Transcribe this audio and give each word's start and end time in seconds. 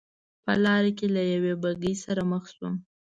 په 0.43 0.53
لار 0.63 0.85
کې 0.97 1.07
له 1.15 1.21
یوې 1.33 1.53
بګۍ 1.61 1.93
سره 2.05 2.21
مخ 2.31 2.43
شوم. 2.55 2.75